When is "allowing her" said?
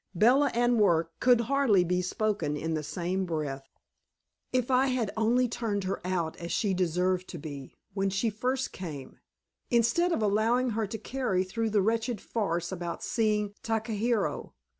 10.23-10.87